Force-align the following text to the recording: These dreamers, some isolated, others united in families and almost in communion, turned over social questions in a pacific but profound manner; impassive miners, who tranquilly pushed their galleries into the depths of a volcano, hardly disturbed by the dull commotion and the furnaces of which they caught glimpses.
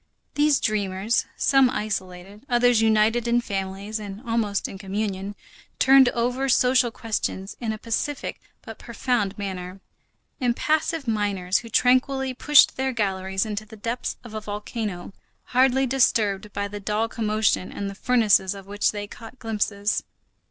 These 0.33 0.59
dreamers, 0.59 1.27
some 1.37 1.69
isolated, 1.69 2.43
others 2.49 2.81
united 2.81 3.27
in 3.27 3.39
families 3.39 3.99
and 3.99 4.19
almost 4.27 4.67
in 4.67 4.79
communion, 4.79 5.35
turned 5.77 6.09
over 6.09 6.49
social 6.49 6.89
questions 6.89 7.55
in 7.59 7.71
a 7.71 7.77
pacific 7.77 8.41
but 8.63 8.79
profound 8.79 9.37
manner; 9.37 9.79
impassive 10.39 11.07
miners, 11.07 11.59
who 11.59 11.69
tranquilly 11.69 12.33
pushed 12.33 12.77
their 12.77 12.93
galleries 12.93 13.45
into 13.45 13.63
the 13.63 13.77
depths 13.77 14.17
of 14.23 14.33
a 14.33 14.41
volcano, 14.41 15.13
hardly 15.43 15.85
disturbed 15.85 16.51
by 16.51 16.67
the 16.67 16.79
dull 16.79 17.07
commotion 17.07 17.71
and 17.71 17.87
the 17.87 17.93
furnaces 17.93 18.55
of 18.55 18.65
which 18.65 18.91
they 18.93 19.05
caught 19.05 19.37
glimpses. 19.37 20.01